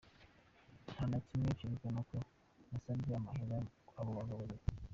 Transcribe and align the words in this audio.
"Nta 0.91 1.03
na 1.11 1.19
kimwe 1.27 1.49
cerekana 1.59 1.99
ko 2.09 2.17
nasavye 2.69 3.13
amahera 3.19 3.57
abo 3.99 4.11
bagabo 4.17 4.39
babiri. 4.43 4.65